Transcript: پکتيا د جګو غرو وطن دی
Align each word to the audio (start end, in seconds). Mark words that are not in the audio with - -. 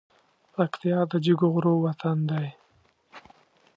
پکتيا 0.53 0.99
د 1.11 1.13
جګو 1.25 1.47
غرو 1.53 1.73
وطن 1.85 2.17
دی 2.29 2.47